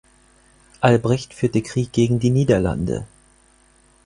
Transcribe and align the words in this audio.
Albrecht 0.81 1.31
führte 1.31 1.61
Krieg 1.61 1.91
gegen 1.93 2.19
die 2.19 2.31
Niederlande. 2.31 3.05